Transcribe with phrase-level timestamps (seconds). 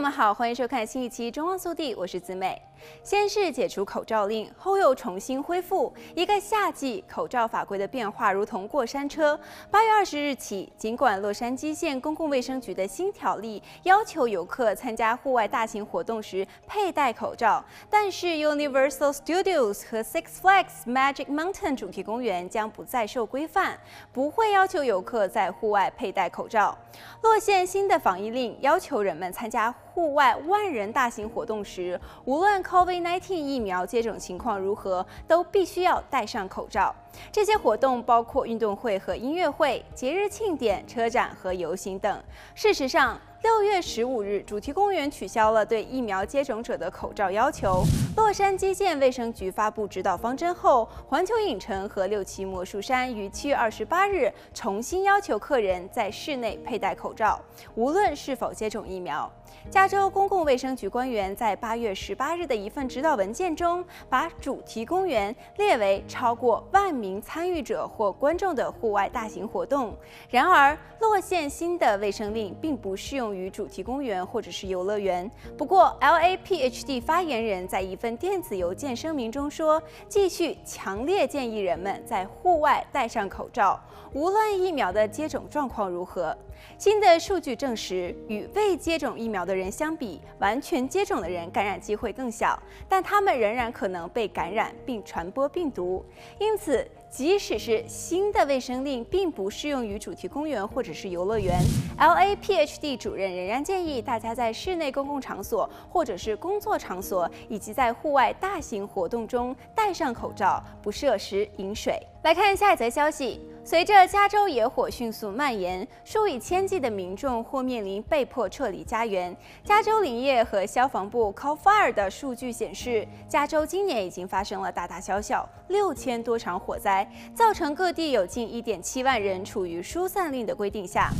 [0.00, 2.60] 们好，欢迎收看新一期《中望速递》，我是子美。
[3.02, 5.92] 先是解除口罩令，后又重新恢复。
[6.14, 9.38] 一个夏季口罩法规的变化如同过山车。
[9.68, 23.76] 八月二十日起，尽管洛杉矶县公共卫生局的新条例要求游客参加户外大型活动时佩戴口罩，但是 Universal Studios 和 Six Flags Magic Mountain 主题公园将不再受规范，
[24.12, 26.78] 不会要求游客在户外佩戴口罩。
[27.22, 36.94] 洛县新的防疫令要求人们参加户外万人大型活动时，无论 COVID-19 疫苗接种情况如何，都必须要戴上口罩。
[37.32, 42.22] 这些活动包括运动会和音乐会、节日庆典、车展和游行等。
[42.54, 47.84] 事实上，六月十五日，主题公园取消了对疫苗接种者的口罩要求。
[48.16, 57.40] 洛杉矶县卫生局发布指导方针后，环球影城和六旗魔术山于七月二十八日重新要求客人在室内佩戴口罩，
[57.76, 59.30] 无论是否接种疫苗。
[59.70, 69.96] 加州公共卫生局官员在八月十八日的一份指导文件中，把主题公园列为超过万名参与者或观众的户外大型活动。
[70.28, 75.30] 然而，洛县新的卫生令并不适用用于主题公园或者是游乐园。
[75.56, 83.78] 不过，LAPHD 发言人在一份电子邮件声明中说，继续强烈建议人们在户外戴上口罩，
[84.14, 86.34] 无论疫苗的接种状况如何。
[86.76, 96.04] 新的数据证实，与未接种疫苗的人相比，完全接种的人感染机会更小，但他们仍然可能被感染并传播病毒。
[96.38, 101.60] 因此，即使是新的卫生令并不适用于主题公园或者是游乐园
[101.96, 112.00] ，LAPHD 主仍然建议大家在室内公共场所或者是工作场所以及在户外大型活动中戴上口罩，不摄食饮水。
[112.22, 113.40] 来看下一则消息。
[113.64, 119.36] 随着加州野火迅速蔓延，数以千计的民众或面临被迫撤离家园。
[119.62, 131.10] 加州林业和消防部 CAL FIRE 的数据显示，加州今年已经发生了大大小小六千多场火灾，造成各地有近一点七万人处于疏散令的规定下。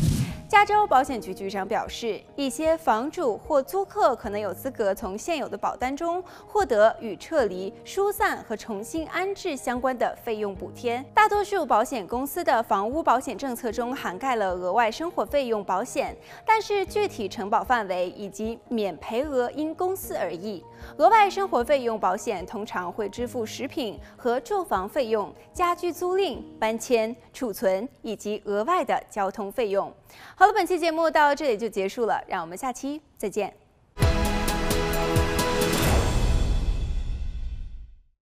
[0.48, 11.04] 加州保险局局长表示，一些房主或租客可能有资格从现有的保单中获得与撤离、疏散和重新安置相关的费用补贴。
[11.12, 16.16] 大多数保险公司的房屋保险政策中涵盖了额外生活费用保险，
[16.46, 20.64] 但是具体承保范围以及免赔额因公司而异。
[20.96, 29.92] 额外生活费用保险通常会支付食品和住房费用、家居租赁、搬迁、储存以及额外的交通费用。
[30.38, 33.52] 好了，本期节目到这里就结束了，让我们下期再见。